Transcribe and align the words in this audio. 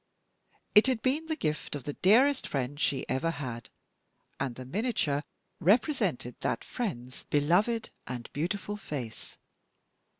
It 0.73 0.87
had 0.87 1.03
been 1.03 1.27
the 1.27 1.35
gift 1.35 1.75
of 1.75 1.83
the 1.83 1.93
dearest 1.93 2.47
friend 2.47 2.79
she 2.79 3.07
ever 3.07 3.29
had, 3.29 3.69
and 4.39 4.55
the 4.55 4.65
miniature 4.65 5.21
represented 5.59 6.33
that 6.39 6.63
friend's 6.63 7.25
beloved 7.25 7.91
and 8.07 8.27
beautiful 8.33 8.77
face. 8.77 9.37